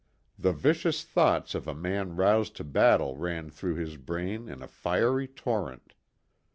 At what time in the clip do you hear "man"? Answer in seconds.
1.75-2.15